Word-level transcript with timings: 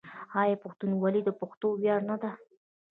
آیا 0.41 0.55
پښتونولي 0.63 1.21
د 1.25 1.29
پښتنو 1.39 1.69
ویاړ 1.79 1.99
نه 2.09 2.15
ده؟ 2.21 2.31